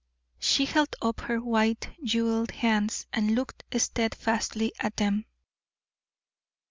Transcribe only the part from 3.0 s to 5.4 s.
and looked steadfastly at them.